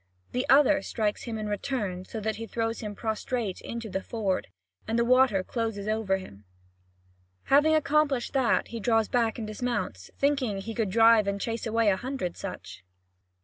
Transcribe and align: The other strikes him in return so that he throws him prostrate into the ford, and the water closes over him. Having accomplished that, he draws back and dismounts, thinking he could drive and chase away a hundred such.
The 0.31 0.49
other 0.49 0.81
strikes 0.81 1.25
him 1.25 1.37
in 1.37 1.47
return 1.47 2.05
so 2.05 2.19
that 2.21 2.37
he 2.37 2.47
throws 2.47 2.79
him 2.79 2.95
prostrate 2.95 3.61
into 3.61 3.87
the 3.87 4.01
ford, 4.01 4.47
and 4.87 4.97
the 4.97 5.05
water 5.05 5.43
closes 5.43 5.87
over 5.87 6.17
him. 6.17 6.43
Having 7.43 7.75
accomplished 7.75 8.33
that, 8.33 8.69
he 8.69 8.79
draws 8.79 9.07
back 9.07 9.37
and 9.37 9.45
dismounts, 9.45 10.09
thinking 10.17 10.57
he 10.57 10.73
could 10.73 10.89
drive 10.89 11.27
and 11.27 11.39
chase 11.39 11.67
away 11.67 11.89
a 11.91 11.97
hundred 11.97 12.35
such. 12.35 12.83